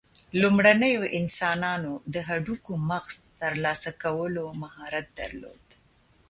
[0.41, 5.63] لومړنیو انسانانو د هډوکو مغز ترلاسه کولو مهارت درلود.